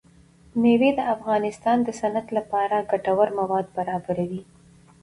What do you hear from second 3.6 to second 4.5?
برابروي.